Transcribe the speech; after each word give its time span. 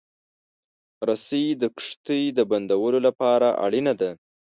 رسۍ 1.07 1.45
د 1.61 1.63
کښتۍ 1.77 2.23
د 2.37 2.39
بندولو 2.49 2.99
لپاره 3.07 3.47
اړینه 3.65 3.93
ده. 4.01 4.09